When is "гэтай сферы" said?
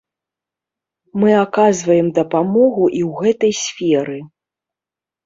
3.27-4.17